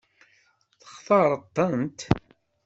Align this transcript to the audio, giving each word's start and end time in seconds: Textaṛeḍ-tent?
Textaṛeḍ-tent? 0.81 1.99